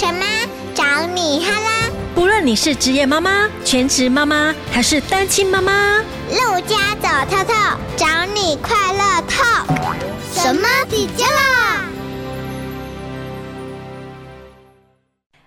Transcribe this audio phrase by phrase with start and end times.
[0.00, 0.24] 什么？
[0.74, 1.90] 找你哈啦！
[2.14, 5.98] 不论你是职业妈妈、全职妈妈还是单亲妈妈，
[6.30, 7.52] 陆家走透透，
[7.98, 9.44] 找你快乐透。
[10.32, 11.84] 什么底家啦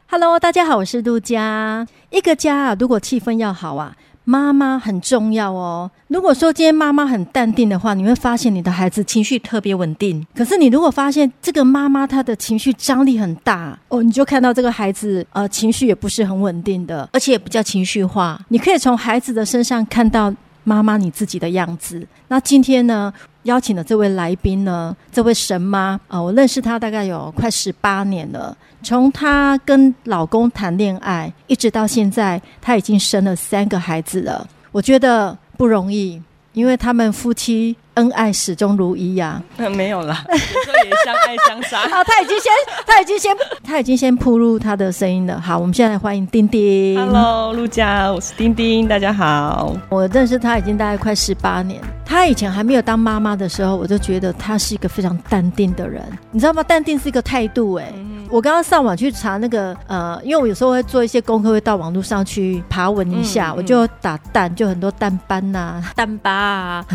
[0.07, 1.87] ？Hello，大家好，我是陆家。
[2.11, 3.95] 一个家啊，如果气氛要好啊。
[4.23, 5.89] 妈妈很重要哦。
[6.07, 10.25] 如果说今天妈妈很淡定的话，你会发现你的孩子情绪特别稳定。
[10.35, 18.39] 可是你如果发现这个妈妈她的情绪张力很大哦，你就看到这个孩子呃情绪也不是很稳定的，而且也比较情绪化。
[18.49, 22.05] 你可以从孩子的身上看到妈妈你自己的样子。
[22.27, 23.13] 那今天呢，
[23.43, 28.55] 邀请的这位来宾呢，这位神妈啊、我认识她大概有快十八年了。
[28.81, 34.47] 从她跟老公谈恋爱，一直到现在，她已经生了三个孩子了。
[34.71, 36.21] 我觉得不容易，
[36.53, 37.75] 因为他们夫妻。
[37.95, 41.81] 恩爱始终如一呀、啊， 没有啦， 说也相爱相杀。
[41.89, 42.51] 好， 他已经先，
[42.87, 45.39] 他已经先，他已经先铺入他的声音了。
[45.39, 46.97] 好，我们现在来欢迎丁丁。
[46.99, 49.75] Hello，陆佳，我是丁丁，大家好。
[49.89, 51.79] 我认识他已经大概快十八年。
[52.05, 56.61] 他以前还没有当妈妈的时候，我就觉得他是一个非常淡定的人，你知道吗？
[56.63, 57.83] 淡定是一个态度、欸。
[57.85, 66.85] 哎、嗯，我刚刚上网去查那个呃，因为我有时候会做一些功课，会到网络上去爬文一下，嗯、我就打蛋，就很多淡斑呐、啊、淡疤啊。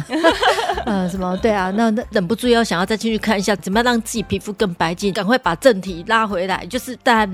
[0.89, 1.37] 呃，什么？
[1.37, 5.13] 对啊，那忍不住要想要再进去看一下，怎么样让自己皮肤更白净？
[5.13, 7.31] 赶快把正题拉回来，就是淡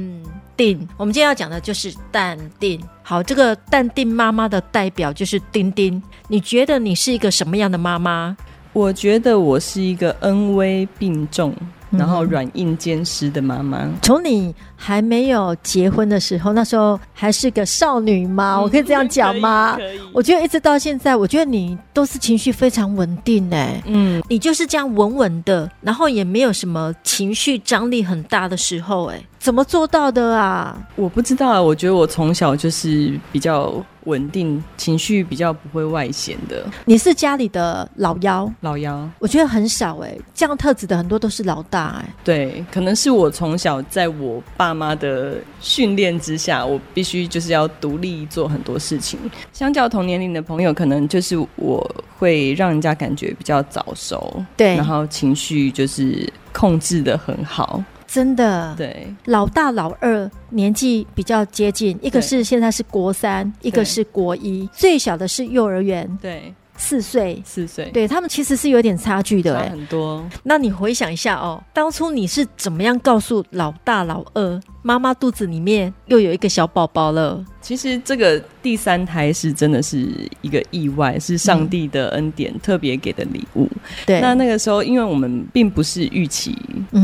[0.57, 0.87] 定。
[0.97, 2.81] 我们今天要讲的就是淡定。
[3.03, 6.03] 好，这个淡定妈妈的代表就是丁丁。
[6.29, 8.37] 你觉得你是一个什么样的妈妈？
[8.73, 11.55] 我觉得我是一个恩威并重。
[11.97, 14.53] 然后软硬兼施的妈妈，从你
[14.87, 18.61] 还没有结婚的时候，那时候还是个少女吗？
[18.61, 19.79] 我可以这样讲吗？
[20.13, 23.83] 我觉得一直到现在，我觉得你都是情绪非常稳定哎。
[23.87, 30.77] 嗯，你就是这样稳稳的，然后也没有什么情绪张力很大的时候哎，怎么做到的啊？
[30.97, 33.83] 我不知道啊，我觉得我从小就是比较。
[34.05, 36.63] 稳定情绪比较不会外显的。
[36.85, 42.15] 你是家里的老幺，老幺，我觉得很少哎、欸，这样特质的很多都是老大哎、欸。
[42.23, 49.19] 对，可能是我从小在我爸妈的训练之下，我必须就是要独立做很多事情。
[49.53, 57.83] 相较同年龄的朋友，可能就是我会让人家感觉比较早熟，对，然后情绪就是控制的很好。
[58.07, 70.25] 真的，对，老大老二年纪比较接近，一个是现在是国三，一个是国一，最小的是幼儿园，对，四岁，四岁，对他们其实是有点差距的，差很多。
[70.43, 77.45] 那你回想一下哦，当初你是怎么样告诉老大老二，妈妈肚子里面又有一个小宝宝了？
[77.63, 80.07] 其实这个第三胎是真的是
[80.43, 83.67] 一个意外，是上帝的恩典特别给的礼物。
[84.05, 86.55] 对，那那个时候，因为我们并不是预期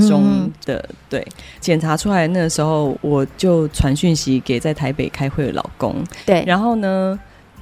[0.06, 1.26] 中的，嗯、对，
[1.60, 5.94] 检查出来那个时候，我就传讯息给在台北开会的老公。
[6.26, 7.18] 对，然后呢，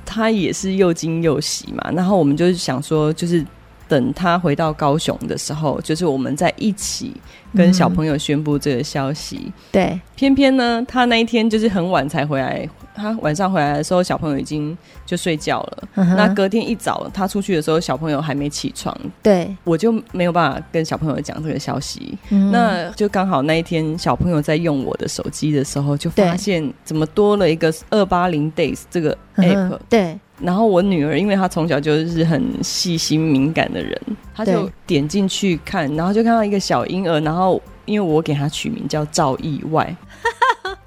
[0.09, 3.45] 他也是又惊又喜嘛，然后我们就是想说，就是。
[3.89, 7.11] 等他回到高雄的时候，就是我们在一起
[7.57, 9.41] 跟小朋友宣布这个消息。
[9.47, 12.69] 嗯、对，偏偏呢，他那一天就是很晚才回来。
[12.99, 14.77] 他晚上回来的时候，小朋友已经
[15.07, 15.89] 就睡觉了。
[15.95, 18.95] 嗯、那隔天一早他出去的时候，小朋友还没起床。
[19.23, 22.19] 对，我就没有办法跟小朋友讲这个消息。
[22.31, 29.81] 嗯、那就刚好那一天小朋友在用我的手机的时候，就发现怎么多了一个二八零 days 这个 app、嗯。
[29.89, 30.19] 对。
[30.41, 34.01] 然后我女儿，因为她从小就是很细心敏感的人，
[34.33, 39.93] 她就点进去看，然后就看到一个小婴儿，然后因为我给她取名叫赵意外，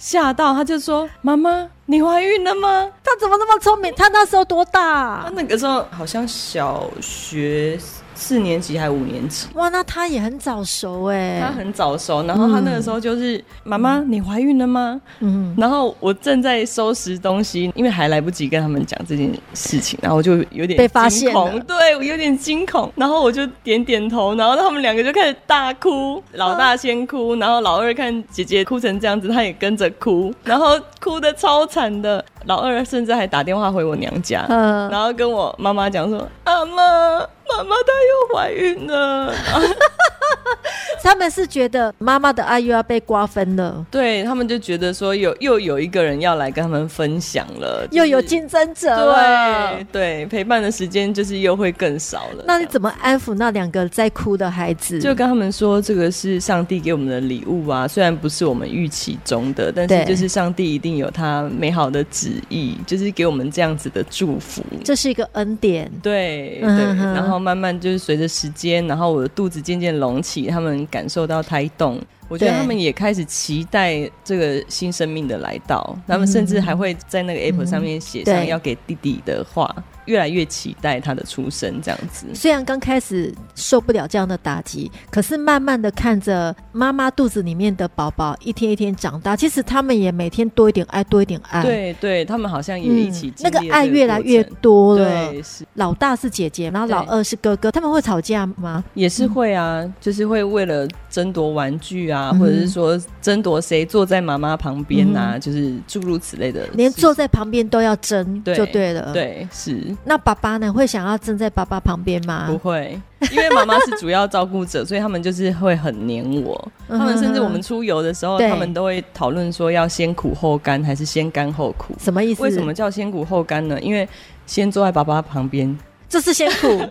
[0.01, 3.93] 吓到他就说：“妈妈，你怀孕了吗？”他怎么那么聪明？
[3.95, 5.21] 他那时候多大？
[5.25, 7.79] 他那个时候好像小学。
[8.21, 9.47] 四年级还五年级？
[9.55, 12.23] 哇，那他也很早熟哎，他很早熟。
[12.27, 15.01] 然后他那个时候就是妈妈，嗯、你怀孕了吗？
[15.21, 22.93] 嗯，然后我正在收拾东西，因为还来不及跟他们讲这件事情，然后我就有点被发现，对我有点惊恐。
[22.95, 32.23] 然后我就点点头，然后他们两个就开始大哭，老大先哭，然后老二看姐姐哭成这样子，他也跟着哭，然后哭的超惨的。
[32.45, 37.19] 老二甚至还打电话回我娘家，嗯、然后跟我妈妈讲说：“阿妈。”
[37.51, 39.27] 妈妈她又怀孕了，
[41.03, 52.43] 他们是觉得妈妈的爱又要被瓜分了，对，他们就觉得说有又有一个人要来跟他们分享了，就是、又有竞争者了，对对，陪伴的时间就是又会更少了。
[52.47, 54.99] 那你怎么安抚那两个在哭的孩子？
[54.99, 67.41] 就跟他们说，这个是上帝给我们的礼物啊，虽然不是我们预期中的，但是就是上帝一定有他美好的旨意，就是给我们这样子的祝福，这是一个恩典，对对，然后。
[67.41, 71.99] 慢慢就是随着时间，然后我的肚子渐渐隆起，他们感受到胎动，
[72.31, 79.75] 我觉得他们也开始期待这个新生命的来到，他们甚至还会在那个 App 上面写上要给弟弟的话。
[80.07, 82.25] 越来越期待他的出生，这样子。
[82.33, 91.61] 虽然刚开始受不了这样的打击，可是慢慢的看着妈妈肚子里面的宝宝一天一天长大，其实他们也每天多一点爱，多一点爱。
[91.61, 95.29] 对对，他们好像也一起、嗯、那个爱越来越多了。
[95.29, 98.83] 对，是老大是姐姐，然后老二是哥哥，他们会吵架吗？
[98.95, 109.11] 也是会啊，嗯、就是会为了争夺玩具啊，嗯、或者是说争夺谁坐在妈妈旁边啊，嗯、就是诸如此类的，连坐在旁边都要争，就对了。
[109.11, 109.95] 对，对，是。
[110.05, 110.71] 那爸爸呢？
[110.71, 112.47] 会想要站在爸爸旁边吗？
[112.47, 112.99] 不会，
[113.31, 116.71] 因为妈妈是主要照顾者，所以他们就是会很黏我。
[116.87, 121.95] 他们甚至我们出游的时候，他们都会讨论说要先苦后甘，还是先甘后苦？
[121.99, 122.43] 什么意思？
[122.43, 123.79] 为什么叫先苦后甘呢？
[123.81, 124.07] 因为
[124.45, 125.77] 先坐在爸爸旁边，
[126.09, 126.81] 这是先苦。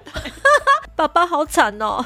[0.97, 2.05] 爸爸好惨哦，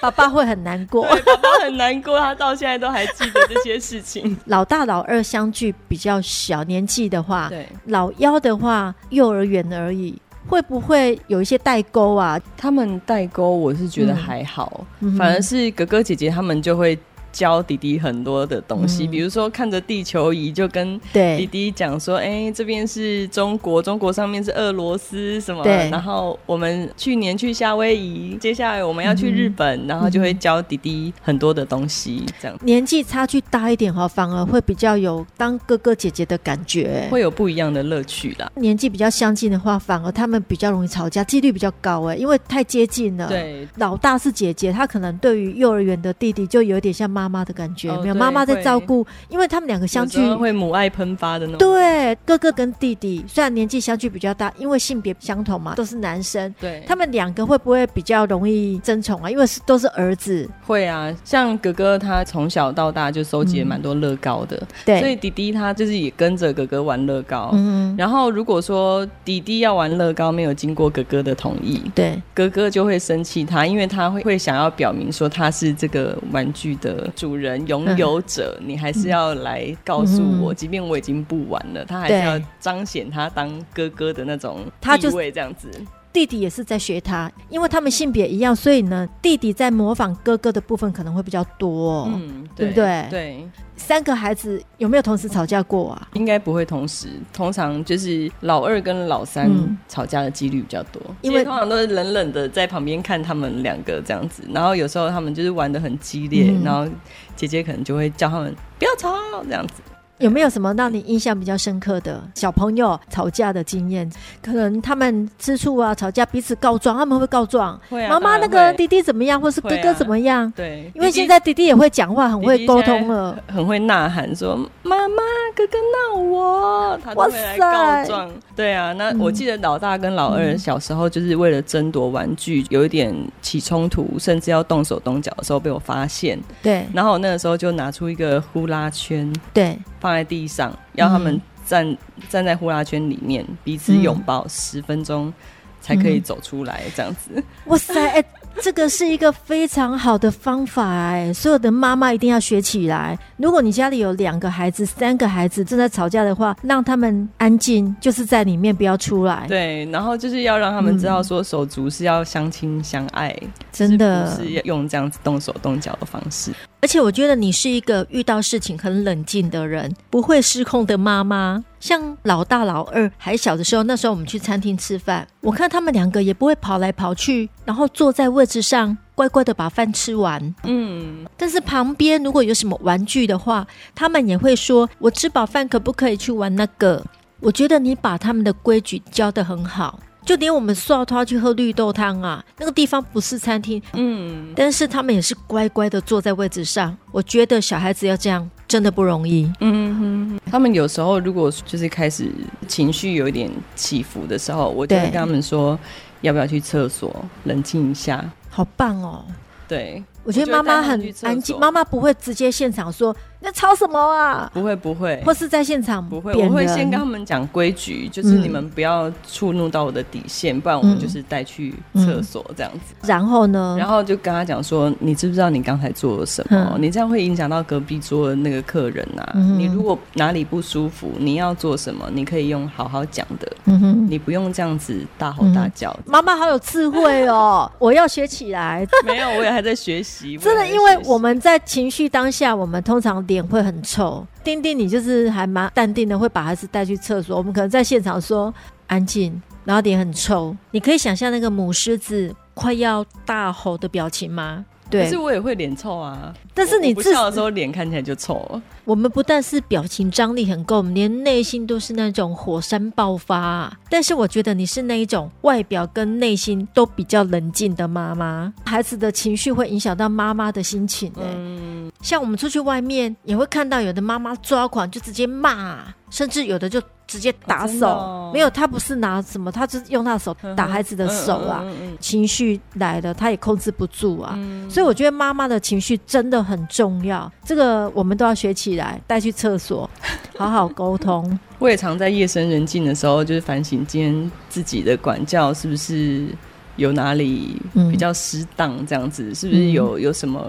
[0.00, 1.02] 爸爸会很难过。
[1.04, 4.36] 爸爸很难过，他到现在都还记得这些事情。
[4.46, 10.20] 老大、老二相距比较小，年纪的话，对老幺的话，幼儿园而已。
[10.48, 12.40] 会不会有一些代沟啊？
[12.56, 16.96] 他们代沟，我是觉得还好，嗯、反而是哥哥姐姐他们就会。
[17.36, 25.90] 教弟弟很多的东西，嗯、比如说看着地球仪就跟弟弟讲说：“哎、欸，这边是中国，中国上面是俄罗斯什么？”对。
[25.90, 32.24] 然后我们去年去夏威夷，接下来我们要去日本，嗯、然后就会教弟弟很多的东西。
[32.40, 38.50] 这样年纪差距大一点哈，反而会比较有当哥哥姐姐的感觉，会有不一样的乐趣啦。
[38.54, 43.28] 年纪比较相近的话，反而他们比较容易吵架，几率比较高哎，因为太接近了。
[43.28, 51.58] 对，老大是姐姐，她可能对于幼儿园的弟弟就有点像妈妈妈的感觉，没有妈妈在照顾，因为他们两个相距会母爱喷发的那种。
[51.58, 56.54] 对，哥哥跟弟弟虽然年纪相距比较大，因为性别相同嘛，都是男生。
[56.60, 59.30] 对，他们两个会不会比较容易争宠啊？
[59.30, 60.48] 因为是都是儿子。
[60.66, 67.50] 会啊，像哥哥他从小到大就收集了蛮多乐高的，对，所以弟弟他就是也跟着哥哥玩乐高。
[67.54, 77.66] 嗯，然后如果说弟弟要玩乐高没有经过哥哥的同意，对，哥哥就会生气他，因为他会会想要表明说他是这个玩具的主人。
[77.66, 85.70] 拥有者，嗯、你还是要来告诉我，嗯、即便我已经不玩了，他还是要彰显他当哥哥的那种地位，这样子。
[86.16, 93.06] 弟弟也是在学他，因为他们性别一样，所以呢，弟弟在模仿哥哥的部分可能会比较多，嗯，对，对不对？
[93.10, 96.08] 对，三个孩子有没有同时吵架过啊？
[96.14, 99.50] 应该不会同时，通常就是老二跟老三
[99.90, 106.90] 吵架的几率比较多，因为通常都是冷冷的在旁边看他们两个这样子，然后有时候他们就是玩的很激烈，嗯、然后
[107.36, 109.14] 姐姐可能就会叫他们不要吵
[109.44, 109.82] 这样子。
[110.18, 114.10] 有没有什么让你印象比较深刻的小朋友吵架的经验？
[114.42, 117.78] 可能他们吃醋啊，吵架彼此告状，他们会告状。
[117.90, 120.50] 会啊，妈妈那个弟弟怎么样，或是哥哥怎么样？
[120.56, 125.22] 对，因为现在弟弟也会讲话，很会沟通了，很会呐喊说妈妈，
[125.54, 128.30] 哥哥闹我，他都会来告状。
[128.54, 136.38] 对啊，那我记得老大跟老二小时候就是为了争夺玩具，有一点起冲突，甚至要动手动脚的时候被我发现。
[136.62, 139.30] 对，然后我那个时候就拿出一个呼啦圈。
[139.52, 139.78] 对。
[140.00, 141.98] 放在地上，要他们站、嗯、
[142.28, 145.32] 站在呼啦圈里面，彼此拥抱十分钟，
[145.80, 146.82] 才可以走出来。
[146.94, 147.94] 这样子，哇塞！
[148.08, 148.24] 欸
[148.58, 153.14] 这个是一个非常好的方法哎，所有的妈妈一定要学起来。
[153.36, 159.44] 如果你家里有两个孩子、三个孩子正在吵架的话，让他们安静，就是在里面不要出来。
[159.46, 166.50] 对，然后就是要让他们知道说手足是要相亲相爱，嗯、真的是要用这样子动手动脚的方式。
[166.86, 171.64] 而且我觉得你是一个遇到事情很冷静的人，不会失控的妈妈。
[171.80, 180.54] 像老大、老二还小的时候，那时候我们去餐厅吃饭，我看他们两个也不会跑来跑去，然后坐在位置上乖乖的把饭吃完。
[180.62, 187.04] 嗯，但是旁边如果有什么玩具的话，他们也会说：“我吃饱饭可不可以去玩那个？”
[187.40, 196.94] 我觉得你把他们的规矩教得很好，就连我们送他去喝绿豆汤啊，那个地方不是餐厅，嗯，但是他们也是乖乖的坐在位置上。
[197.12, 198.50] 我觉得小孩子要这样。
[198.68, 199.48] 真的不容易。
[199.60, 202.28] 嗯哼，他们有时候如果就是开始
[202.66, 205.78] 情绪有一点起伏的时候，我就会跟他们说，
[206.20, 208.28] 要不要去厕所冷静一下？
[208.50, 209.24] 好棒哦！
[209.68, 213.14] 对，我觉得妈妈很安静，妈妈不会直接现场说。
[213.46, 214.50] 在吵什么啊？
[214.52, 222.96] 不会不会，或是在现场不会，我会先跟他们讲规矩，就是你们不要触怒到我的底线，嗯、不然我们就是带去厕所这样子。
[223.04, 223.76] 然后呢？
[223.78, 226.72] 然后就跟他讲说，你知不知道你刚才做了什么？
[226.74, 229.30] 嗯、你这样会影响到隔壁桌的那个客人啊。
[229.36, 232.10] 嗯、你如果哪里不舒服，你要做什么？
[232.12, 235.96] 你可以用好好讲的，嗯、哼你不用这样子大吼大叫。
[236.04, 238.84] 妈妈、嗯、好有智慧哦， 我要学起来。
[239.04, 240.36] 没有，我也还在学习。
[240.38, 244.26] 真的，因为我们在情绪当下，我们通常脸会很臭。
[244.42, 247.36] 丁丁，你就是还蛮淡定的，会把孩子带去厕所。
[247.36, 248.52] 我们可能在现场说
[248.86, 250.56] 安静，然后脸很臭。
[250.70, 254.64] 你可以想象那个母狮子快要大吼的表情吗？
[254.88, 256.32] 对，可是我也会脸臭啊。
[256.54, 258.62] 但是你不笑的时候脸看起来就臭了。
[258.84, 263.76] 我们不但是表情张力很够，我们连内心都是那种火山爆发啊。
[263.90, 268.52] 但是我觉得你是那一种外表跟内心都比较冷静的妈妈。
[268.64, 271.22] 孩子的情绪会影响到妈妈的心情欸。
[271.36, 276.82] 嗯，像我们出去外面也会看到有的妈妈抓狂就直接骂，甚至有的就。
[277.08, 281.60] 直接打手，哦哦、没有，他不是拿什么，他就是用他的手打孩子的手啊。
[281.62, 284.34] 嗯嗯嗯嗯、情绪来了，他也控制不住啊。
[284.36, 289.88] 嗯、所以我觉得妈妈的情绪真的很重要，这个我们都要学起来，带去厕所，
[290.36, 291.38] 好好沟通。
[291.60, 296.26] 我也常在夜深人静的时候，就是反省今天自己的管教是不是
[296.74, 300.44] 有哪里比较失当，这样子、嗯、是不是有有什么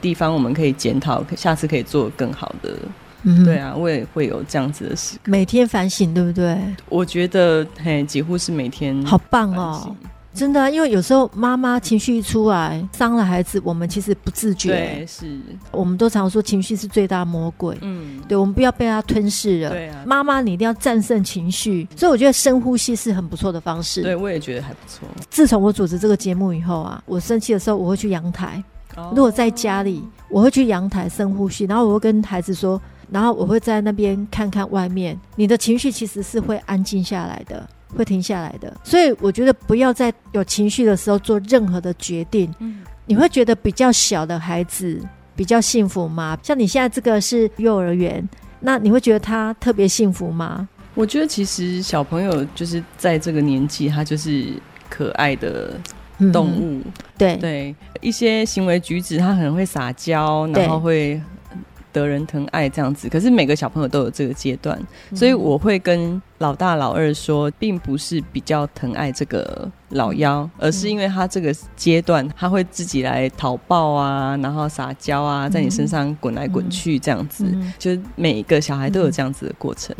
[0.00, 2.76] 地方我们可以检讨，下次可以做更好的。
[3.22, 6.58] 嗯，对啊，我也会有这样子的事，每天反省，对不对？
[6.88, 9.04] 我觉得嘿，几乎是每天。
[9.04, 9.94] 好棒哦，
[10.32, 14.68] 真的啊，因为有时候妈妈情绪一出来，伤了孩子，我们其实不自觉。
[14.70, 15.38] 对，是。
[15.72, 17.76] 我们都常说情绪是最大魔鬼。
[17.82, 19.70] 嗯，对，我们不要被它吞噬了。
[19.70, 24.02] 对啊，妈妈你一定要战胜情绪，所以我觉得深呼吸是很不错的方式。
[24.02, 25.06] 对，我也觉得还不错。
[25.28, 28.62] 自从我主持这个节目以后啊，我生气的时候，我会去阳台。
[28.96, 29.12] 哦。
[29.14, 32.80] 如果在家里，我会去阳台深呼吸，然后我会跟孩子说。
[33.12, 38.72] 然后我会在那边看看外面，你的情绪其实是会安静下来的，会停下来的。
[38.84, 42.52] 所以我觉得不要在有情绪的时候做任何的决定。
[42.60, 45.00] 嗯，你会觉得比较小的孩子
[45.34, 46.38] 比较幸福吗？
[46.42, 48.26] 像你现在这个是幼儿园，
[48.60, 50.68] 那你会觉得他特别幸福吗？
[50.94, 54.54] 我觉得其实小朋友就是在这个年纪，他就是
[54.88, 55.72] 可爱的
[56.32, 56.58] 动物。
[56.60, 56.84] 嗯，
[57.18, 61.20] 对对，一些行为举止，他可能会撒娇，然后会。
[61.92, 64.78] 得人疼爱这样子，可是每个小朋友都有这个阶段，
[65.10, 77.44] 嗯、所以我会跟老大老二说，并不是比较疼爱这个老幺，嗯、而是因为他这个阶段他会自己来讨抱啊，然后撒娇啊，在你身上滚来滚去这样子，
[77.78, 79.94] 就是每一个小孩都有这样子的过程。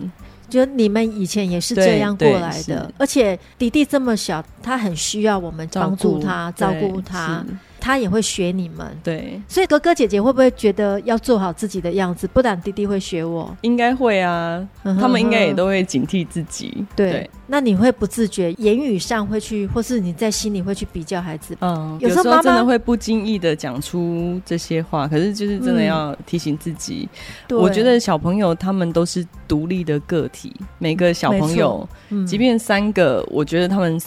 [0.49, 7.44] 就你们以前也是这样过来的，而且弟弟这么小，他很需要我们帮助他、照顾他。
[7.80, 13.56] 他也会学你们，对，所以哥哥姐姐会不会觉得要做好自己的样子，不然弟弟会学我？
[13.62, 16.84] 应该会啊，嗯、哼哼他们应该也都会警惕自己。
[16.94, 21.56] 对，对那你会不自觉言语上会去，或是你在心里会去比较孩子？
[21.60, 27.08] 嗯，有时候真的会不经意的讲出这些话，可是就是真的要提醒自己。
[27.49, 34.00] 嗯、我觉得小朋友他们都是独立的个体，每个小朋友，嗯、即便三个，我觉得他们。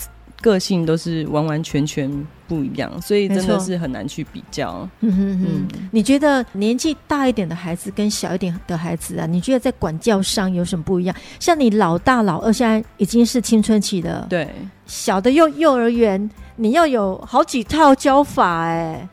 [0.43, 2.11] 个性都是完完全全
[2.47, 4.87] 不一样，所以真的是很难去比较。
[4.99, 11.15] 嗯哼哼，嗯，你觉得年纪大一点的孩子跟小一点的孩子啊，你觉得在管教上有什么不一样？
[11.39, 14.47] 像你老大老二现在已经是青春期了，对，
[14.85, 19.09] 小的幼幼儿园，你要有好几套教法哎、欸。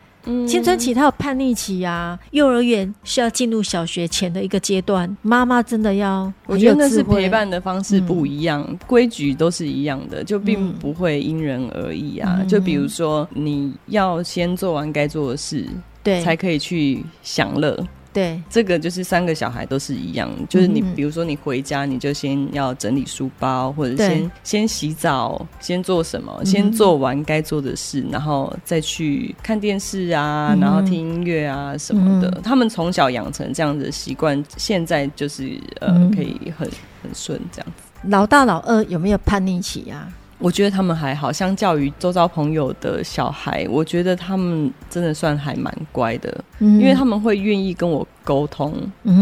[0.46, 12.44] 青春期他有叛逆期啊，幼儿园是要进入小学前的一个阶段，妈妈真的要，我觉得那是陪伴的方式不一样，规矩都是一样的，就并不会因人而异啊。
[12.48, 15.66] 就比如说，你要先做完该做的事，
[16.02, 17.86] 对，才可以去享乐。
[18.12, 32.28] 对，这个就是三个小孩都是一样，就是你比如说你回家，你就先要整理书包，或者先先洗澡，先做什么，先做完该做的事，然后再去看电视啊，然后听音乐啊什么的。
[32.30, 36.68] 嗯、他们从小养成这样子的习惯，现在就是呃可以很
[37.02, 37.82] 很顺这样子。
[38.08, 40.08] 老大老二有没有叛逆期啊？
[40.40, 48.72] 我觉得他们还好，相较于周遭朋友的小孩，我觉得他们真的算还蛮乖的，嗯、因为他们会愿意跟我沟通，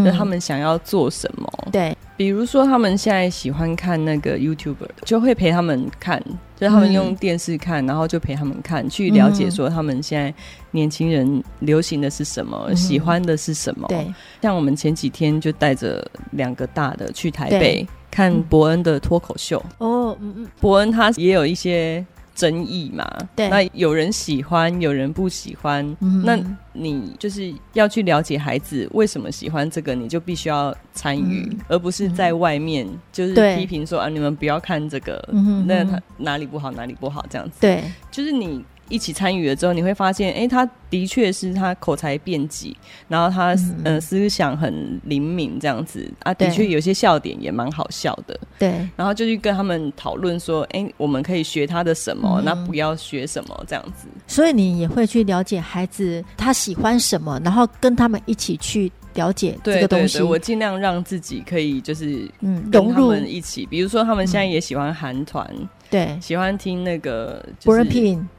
[0.05, 1.53] 就他们想要做什么。
[1.73, 6.23] 对，比如说他们现在喜欢看那个 YouTuber，就会陪他们看，
[6.57, 10.33] 就他们用电视看，嗯、然后就陪他们看，去了解说他们现在
[10.71, 13.89] 年轻人流行的是什么，嗯、喜欢的是什么。
[13.89, 14.07] 对，
[14.41, 17.85] 像我们前几天就带着两个大的去台北。
[18.11, 23.05] 看伯恩的脱口秀哦，嗯嗯，伯恩他也有一些争议嘛。
[23.37, 25.85] 对，那有人喜欢，有人不喜欢。
[26.01, 26.39] 嗯，那
[26.73, 37.57] 你就是要去了解孩子为什么喜欢这个，你就必须要参与，嗯，而不是在外面就是批评说啊，你们不要看这个，嗯，那他哪里不好，哪里不好这样子。
[37.61, 38.65] 对，就是你。
[38.89, 42.73] 一起参与了之后，你会发现，哎、欸，他的确是他口才辩捷，
[43.09, 48.39] 然后他嗯、呃、思想很灵敏，这样子啊，的确有些笑点也蛮好笑的。
[48.59, 54.09] 对，然后就去跟他们讨论说，哎、欸，我们可以学他的什么，那、嗯、不要学什么这样子。
[54.27, 60.19] 所以你也会去了解孩子他喜欢什么，然后跟他们一起去了解这个东西。
[60.19, 65.47] 对我尽量让自己可以就是嗯融入一起，比如说他们现在也喜欢韩团。
[65.51, 67.85] 嗯对，喜欢听那个、就是、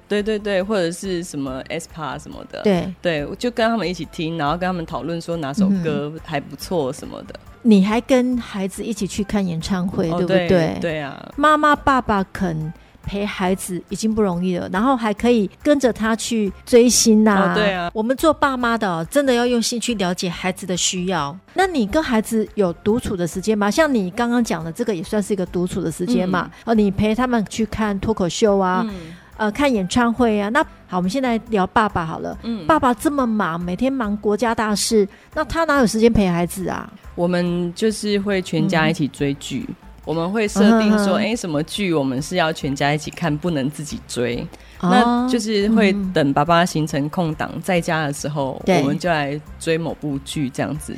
[0.07, 7.49] 对对对，或者是什么 aespa 什么的，对对，我就跟他们一起听，然后跟他们讨论说哪首歌还不错什么的、嗯。
[7.61, 10.47] 你还跟孩子一起去看演唱会，哦、对不对？
[10.47, 12.73] 对，对啊，妈妈爸爸肯。
[13.03, 17.55] 陪孩子已经不容易了，然后还可以跟着他去追星呐、啊哦。
[17.55, 21.35] 对啊，我们做爸妈的、哦、真的要用心去了解孩子的需要。
[21.53, 23.69] 那你跟孩子有独处的时间吗？
[23.71, 26.49] 像你刚刚讲的这个也算是一个独处的时间嘛？
[26.65, 28.95] 哦、嗯，你陪他们去看脱口秀啊，嗯、
[29.37, 30.49] 呃，看演唱会啊。
[30.49, 32.37] 那好，我们现在聊爸爸好了。
[32.43, 36.91] 嗯，爸爸这么忙，每天忙国家大事，那他哪有时间陪孩子啊？
[37.15, 39.65] 我们就是会全家一起追剧。
[39.67, 39.75] 嗯
[40.09, 41.29] 我们会设定说，哎、uh -huh.
[41.29, 44.37] 欸，什么剧我们是要全家一起看，不能自己追。
[44.79, 44.89] Uh.
[44.89, 50.95] 那就是会等爸爸行程空档在家的时候，我们就来追某部剧，这样子，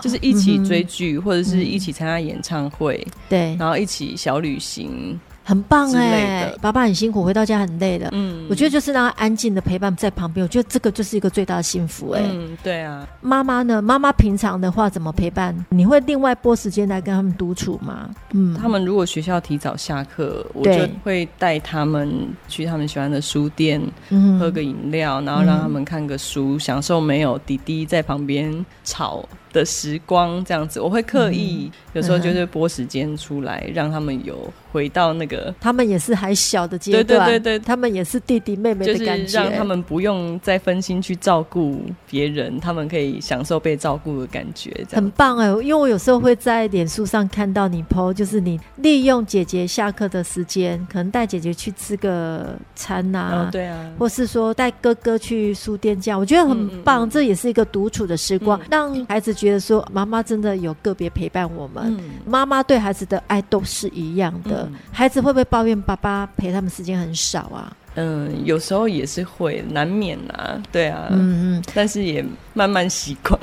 [0.00, 5.20] 就是一起追剧，或者是一起参加演唱会，对，然后一起小旅行。
[5.44, 8.08] 很棒哎、欸，爸爸很辛苦，回到家很累的。
[8.12, 12.30] 嗯，我觉得就是让他安静的陪伴在旁边，我觉得这个就是一个最大的幸福哎、欸。
[12.32, 13.06] 嗯，对啊。
[13.20, 13.82] 妈妈呢？
[13.82, 15.54] 妈妈平常的话怎么陪伴？
[15.68, 18.08] 你会另外拨时间来跟他们独处吗？
[18.32, 22.10] 嗯，他们如果学校提早下课，我就会带他们
[22.48, 29.22] 去他们喜欢的书店，嗯，喝个饮料，然后让他们看个书，嗯、享受没有弟弟在旁边吵
[29.54, 30.44] 的时光。
[30.44, 34.52] 这样子，我会刻意、嗯、有时候就是拨时间出来、嗯，让他们有。
[34.74, 41.80] 回到那个，他们也是还小的阶段，对对对对，他们也是弟弟妹妹的感觉，就是让他们不用再分心去照顾
[42.10, 45.46] 别人，他们可以享受被照顾的感觉，这样很棒哎！
[45.62, 64.64] 因为我有时候会在脸书上看到你 po，就是你利用姐姐下课的时间，可能带姐姐去吃个餐呐、啊哦，对啊，或是说带哥哥去书店这样，我觉得很棒，嗯嗯嗯，这也是一个独处的时光，嗯、让孩子觉得说妈妈真的有个别陪伴我们，妈、嗯、妈对孩子的爱都是一样的。
[64.64, 67.76] 嗯孩子会不会抱怨爸爸陪他们时间很少啊？
[67.96, 70.60] 嗯，有时候也是会，难免啊。
[70.72, 73.38] 对啊，嗯嗯，但是也慢慢习惯。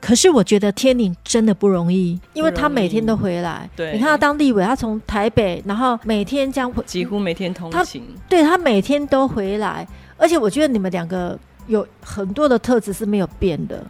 [0.00, 3.68] 可是我觉得天宁真的不容易，因为他每天都回来。
[3.74, 8.02] 对，你看他当立委，他从台北，然后每天这样，几乎每天通勤。
[8.02, 13.84] 他对他每天都回来，而且我觉得你们两个有很多的特质是没有变的，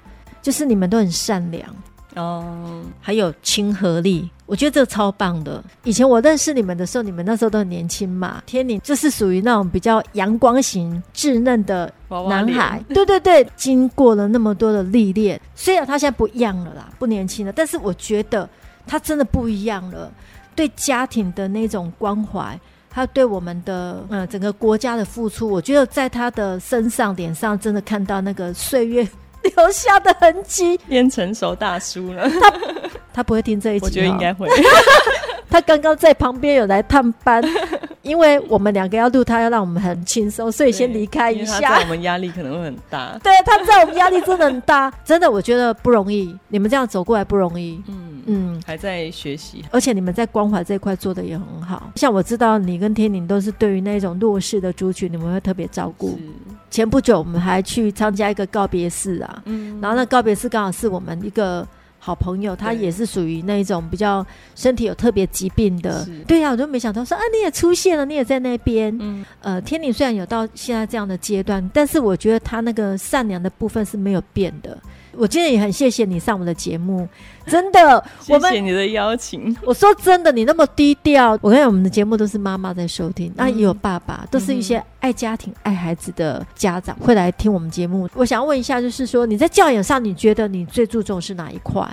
[0.49, 1.69] 就是你们都很善良。
[2.17, 5.63] 哦、oh.，还有亲和力，我觉得这个超棒的。
[5.85, 8.43] 以前我认识你们的时候，你们那时候都很年轻嘛。
[8.47, 11.93] 天宁就是属于那种比较阳光型、稚嫩的
[12.31, 12.83] 男孩。
[12.89, 18.49] 对对对，经过了那么多的历练，虽然他现在不一样了啦，不年轻了，但是我觉得
[18.87, 20.11] 他真的不一样了。
[20.57, 22.59] 对家庭的那种关怀，
[22.89, 29.07] 他对我们的嗯整个国家的付出，我觉得在他的身上、脸上，真的看到那个岁月。
[29.57, 32.29] 留下的痕迹，变成熟大叔了。
[32.29, 32.53] 他
[33.15, 34.49] 他不会听这一集，我觉得应该会。
[35.51, 37.43] 他刚刚在旁边有来探班，
[38.03, 41.77] 因为我们两个要录，他要让我们很轻松，所以先离开一下。
[41.77, 43.19] 他我们压力可能会很大。
[43.23, 46.37] 对，他在我们压力真的很大，真的，我觉得不容易。
[46.49, 47.83] 你们这样走过来不容易。
[47.89, 51.91] 嗯嗯，还在学习，而且你们在关怀这一块做的也很好。
[51.97, 56.19] 像我知道你跟天宁都是对于那种弱势的族群，你们会特别照顾。
[56.71, 61.67] 前不久我们还去参加一个告别式啊，嗯，然后那告别式刚好是我们一个。
[62.01, 68.97] 好朋友，他也是属于那一种比较身体有特别疾病的，对呀、啊，我就没想到说啊，你也出现了，你也在那边。
[69.01, 74.79] 嗯，呃，天宁虽然有到现在这样的阶段，但是我觉得他那个善良的部分是没有变的。
[75.13, 77.09] 我今天也很谢谢你上我们的节目，
[77.47, 79.55] 真的，谢谢你的邀请。
[79.65, 88.09] 我说真的，你那么低调，我看我们的节目都是妈妈在收听，那、嗯、也有爸爸，都是一些爱家庭、爱孩子的家长会来听我们节目。
[88.15, 91.85] 我想问一下，就是说你在教养上，你觉得你最注重是哪一块？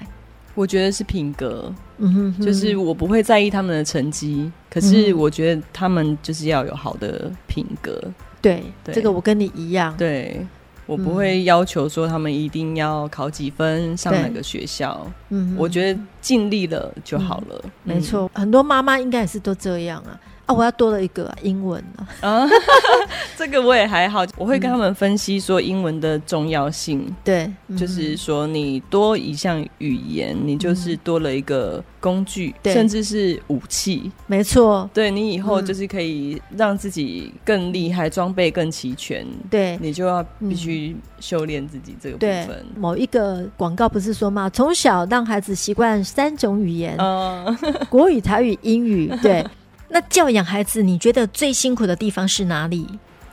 [0.54, 8.01] 我觉得是品格，嗯哼哼，就是我不会在意他们的成绩，可是我觉得他们就是要有好的品格。
[8.41, 9.93] 对，对，这个我跟你一样。
[9.97, 10.45] 对。
[10.86, 17.60] 我不会要求说他们一定要考几分上哪个学校，嗯，我觉得尽力了就好了。
[17.63, 20.19] 嗯、没错，很多妈妈应该也是都这样啊。
[20.45, 22.47] 啊，我要多了一个、啊、英文了啊，
[23.36, 27.13] 这个我也还好，我会跟他们分析说英文的重要性。
[27.23, 34.12] 对，就是说你多一项语言，你就是多了一个工具，对甚至是武器。
[34.27, 39.25] 没错，对你以后就是可以让自己更厉害，装备更齐全。
[39.49, 42.65] 对，你就要必须修炼自己这个部分。
[42.77, 44.47] 某一个广告不是说嘛？
[44.51, 47.58] 从小让孩子习惯三种语言：嗯，
[47.89, 49.12] 国语、台语、英语。
[49.23, 49.43] 对。
[49.88, 52.88] 那教养孩子，你觉得最辛苦的地方是哪里？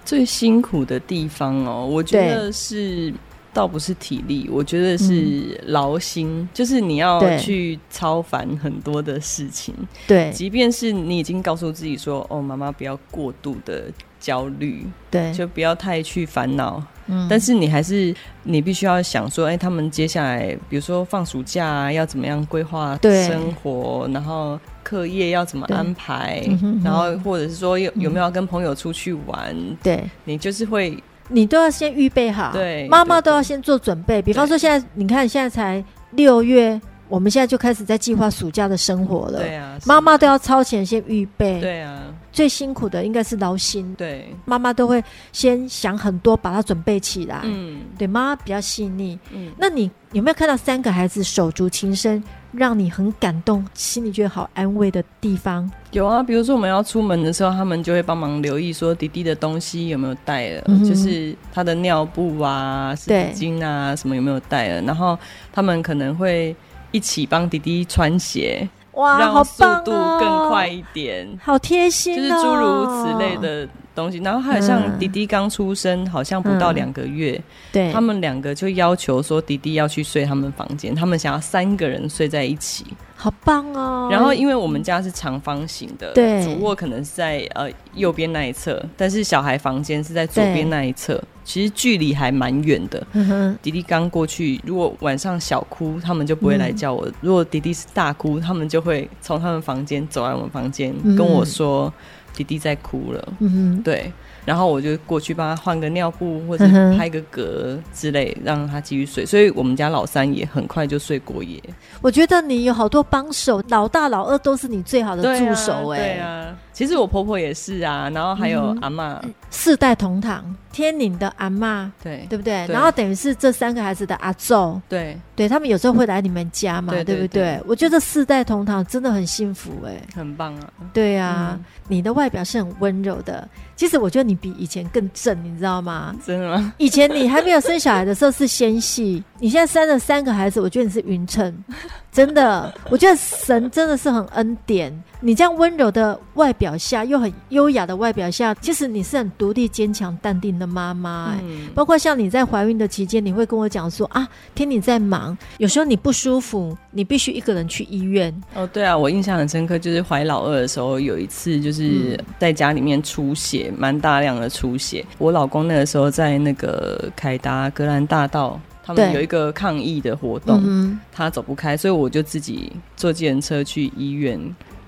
[0.04, 3.14] 最辛苦的地方哦，我觉得是
[3.52, 9.72] 倒不是体力，我觉得是劳心，嗯、就是你要去操烦很多的事情。
[10.08, 13.84] 对，即便是你已经告诉自己说：“哦，妈妈不要过度的
[14.18, 24.08] 焦虑，对，就不要太去烦恼。”嗯，但是你还是你必须要想说：“哎、欸，他们接下来，比如说放暑假啊，要怎么样规划生活？
[24.12, 26.42] 然后。”课业要怎么安排？
[26.84, 29.56] 然后或者是说有有没有要跟朋友出去玩？
[29.82, 30.96] 对，你就是会，
[31.28, 32.52] 你都要先预备好。
[32.52, 34.20] 对，妈妈都要先做准备。
[34.20, 39.38] 比方说现在，你看现在才六月，我们现在就开始在计划暑假的生活了。
[39.38, 41.60] 对啊，妈妈都要超前先预备。
[41.60, 43.94] 对啊，最辛苦的应该是劳心。
[43.96, 47.40] 对，妈妈都会先想很多，把它准备起来。
[47.44, 49.18] 嗯，对，妈妈比较细腻。
[49.32, 52.22] 嗯，那你有没有看到三个孩子手足情深？
[52.52, 55.70] 让你很感动，心里觉得好安慰的地方。
[55.90, 65.18] 有啊，比如说我们要出门的时候，他们就会帮忙留意说弟弟的东西有没有带了，嗯、就是他的尿布啊、湿纸巾啊什么有没有带了，然后
[65.52, 66.54] 他们可能会
[66.90, 73.68] 一起帮弟弟穿鞋，哇，让速度更快一点，好贴心、哦，就是诸如此类的。
[73.94, 84.08] 东西，然后还有像弟弟刚出生，嗯、好像不到两个月，嗯、对，他们两个就要求说弟弟要去睡他们房间，他们想要三个人睡在一起，好棒哦。
[84.10, 93.06] 然后因为我们家是长方形的，对，主卧可能是在呃右边那一侧，但是小孩房间是在左边那一侧，其实距离还蛮远的。
[93.12, 101.92] 嗯、哼弟弟刚过去，如果晚上小哭，他们就不会来叫我；嗯、如果迪迪是大哭，他们就会从他们房间走来我们房间跟我说。
[102.34, 104.10] 迪迪在哭了，嗯哼，对，
[104.46, 106.64] 然后我就过去帮他换个尿布，或者
[106.96, 109.26] 拍个嗝之类，让他继续睡。
[109.26, 111.62] 所以我们家老三也很快就睡过夜。
[112.00, 116.56] 我觉得你有好多帮手，老大、老二都是你最好的助手，哎，对啊。
[116.72, 120.44] 其实我婆婆也是啊，然后还有阿妈，四代同堂。
[120.72, 122.66] 天宁的阿妈，对对不对？
[122.66, 127.60] 然后等于是这三个孩子的阿昼，对对，他们有时候会来你们家嘛，对不对？
[127.66, 130.66] 我觉得四代同堂真的很幸福，哎，很棒啊。
[130.94, 133.46] 对啊，你的外表是很温柔的，
[133.82, 136.14] 其实我觉得你比以前更正，你知道吗？
[136.24, 136.72] 真的吗？
[136.78, 141.52] 以前你还没有生小孩的时候是纤细，你现在生了三个孩子，我觉得你是匀称。
[142.12, 145.02] 真的，我觉得神真的是很恩典。
[145.24, 151.32] 你这样温柔的外表下，又很优雅的外表下，其实你是很独立、坚强、淡定的妈妈。
[151.32, 158.34] 哎，嗯、包括像你在怀孕的期间，你会跟我讲说啊，听你在忙，有时候你不舒服，你必须一个人去医院。
[158.54, 165.04] 哦，对啊，我印象很深刻，就是怀老二的时候，有一次就是在家里面出血，蛮大量的出血。
[165.18, 168.60] 我老公那个时候在那个凯达格兰大道。
[168.84, 174.36] 他们有一个抗议的活动，嗯、他走不开，所以我就自己坐计程车去医院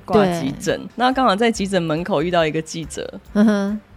[0.04, 0.80] 挂急诊。
[0.96, 3.08] 那刚好在急诊门口遇到一个记者，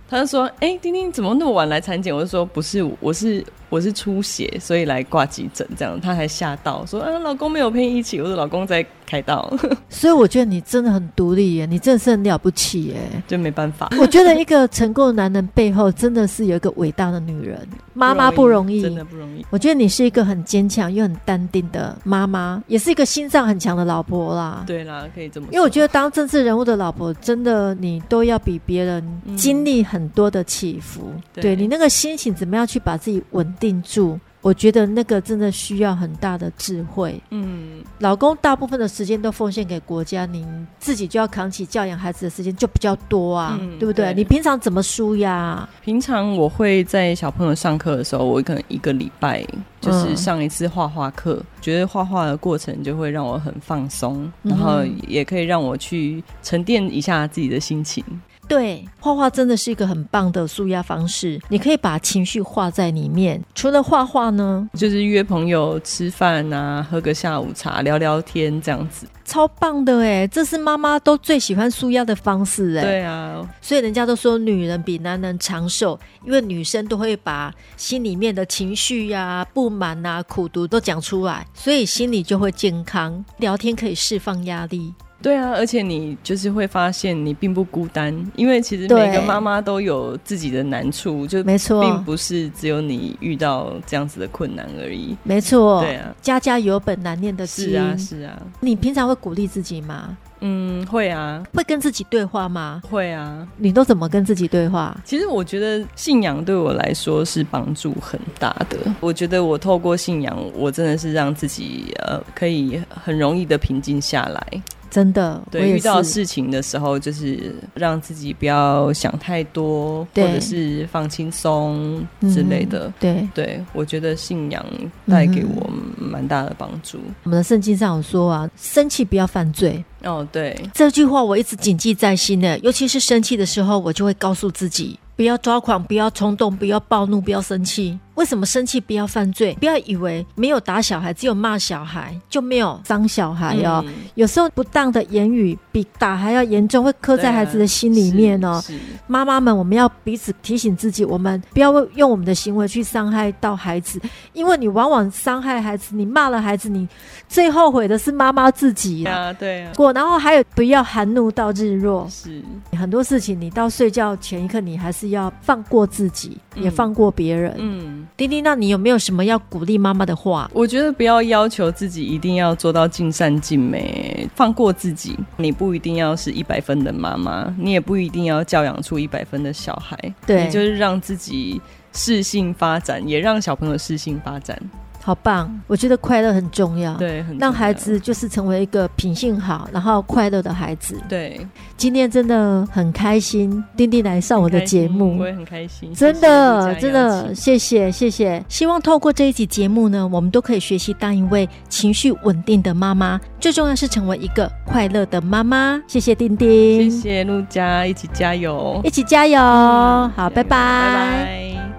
[0.08, 9.52] 他就说：“哎、欸，丁丁怎么那么晚来产检？”我就说：“不是，我是。”我是出血，所以来挂急诊，这样他还吓到，说啊，老公没有陪你一起，我说老公在开刀。
[9.90, 12.96] 所以我觉得你真的很独立耶，你真的是很了不起耶，
[13.28, 13.90] 就没办法。
[14.00, 19.46] 我觉得一个成功的男人背后真的是有一个伟大的女人，妈妈不容易，真的不容易。
[19.50, 24.64] 我觉得你是一个很坚强又很淡定的妈妈，也是一个心脏很强的老婆啦。
[24.68, 25.54] 对啦，可以这么说。
[25.54, 34.20] 因为我觉得当政治人物的老婆，真的你都要比别人经历很多的起伏，对你那个心情怎么样去把自己稳定住？
[34.42, 37.22] 我觉得那个真的需要很大的智慧。
[37.32, 40.46] 嗯，老公大部分的时间都奉献给国家，你
[40.80, 44.06] 自己就要扛起教养孩子的时间就比较多啊，嗯、对不对？
[44.06, 45.68] 对，你平常怎么纾压？
[45.82, 49.46] 平常我会在小朋友上课的时候，我可能一个礼拜
[49.82, 58.02] 就是上一次画画课，嗯、觉得画画的过程就会让我很放松，嗯、然后也可以让我去沉淀一下自己的心情。
[58.48, 61.40] 对，画画真的是一个很棒的舒压方式。
[61.50, 63.44] 你可以把情绪画在里面。
[63.54, 70.26] 除了画画呢，就是约朋友吃饭啊，喝个下午茶，聊聊天这样子，超棒的哎！
[70.28, 72.82] 这是妈妈都最喜欢舒压的方式哎。
[72.82, 83.24] 对啊，所以人家都说女人比男人长寿，因为女生都会把心里面的情绪呀、啊、不满啊、苦毒都讲出来，所以心里就会健康。
[83.40, 84.94] 聊天可以释放压力。
[85.22, 95.18] 对啊，而且你就是会发现你并不孤单，因为其实每个妈妈都有自己的难处，就没错，并不是只有你遇到这样子的困难而已。
[95.24, 97.70] 没错，对啊，家家有本难念的经。
[97.70, 98.42] 是啊，是啊。
[98.60, 100.16] 你平常会鼓励自己吗？
[100.42, 101.44] 嗯，会啊。
[101.52, 102.80] 会跟自己对话吗？
[102.88, 103.46] 会啊。
[103.58, 104.96] 你都怎么跟自己对话？
[105.04, 108.78] 其实我觉得信仰对我来说是帮助很大的。
[109.00, 114.62] 我觉得我透过信仰，我真的是让自己呃可以很容易的平静下来。
[114.90, 122.88] 真的，对，遇到事情的时候，就是让自己不要想太多，或者是放轻松之类的。
[122.88, 124.66] 嗯、对，对我觉得信仰
[125.08, 126.98] 带给我蛮大的帮助。
[126.98, 129.84] 嗯、我们的圣经上有说啊，生气不要犯罪。
[130.04, 138.00] 哦，对，这句话我一直谨记在心的，尤其是生气的时候，我就会告诉自己，不要抓狂，不要冲动，不要暴怒，不要生气。
[138.18, 139.56] 为什么生气不要犯罪？
[139.60, 143.84] 不要以为没有打小孩，只有骂小孩就没有伤小孩哦。
[143.86, 148.60] 嗯、有时候不当的言语比打还要严重，会刻在孩子的心里面哦。
[149.06, 154.02] 妈妈们，我们要彼此提醒自己，我们不要用我们的行为去伤害到孩子，
[154.34, 156.90] 因为你往往伤害孩子，你骂了孩子，你
[157.30, 159.32] 最后悔的是妈妈自己啊。
[159.32, 159.72] 对啊。
[159.76, 162.08] 过，然后还有不要含怒到日落。
[162.10, 162.42] 是。
[162.76, 167.54] 很多事情，你到睡觉前一刻，你还是要放过自己，嗯、也放过别人。
[167.60, 168.07] 嗯。
[168.16, 170.50] 丁丁，那你有没有什么要鼓励妈妈的话？
[170.54, 175.18] 我觉得不要要求自己一定要做到尽善尽美，放过自己。
[175.38, 179.98] 你不一定要是一百分的妈妈，你也不一定要教养出一百分的小孩。
[180.26, 181.62] 对，你就是让自己
[181.94, 184.60] 适性发展，也让小朋友适性发展。
[185.08, 185.50] 好棒！
[185.68, 191.00] 我觉得快乐很重要，对，很让孩子就是成为一个品性好，然后快乐的孩子。
[191.08, 191.40] 对，
[191.78, 198.44] 今天真的很开心，丁丁来上我的节目，我也很开心，真的，真的，谢谢，谢谢。
[198.50, 205.82] 希望透过这一集节目呢，我们都可以学习当一位情绪稳定的妈妈，最重要是成为一个快乐的妈妈。
[205.88, 209.40] 谢谢丁丁，谢谢陆佳，一起加油，一起加油。
[209.40, 210.50] 嗯、好，拜拜。
[210.50, 211.77] 拜拜。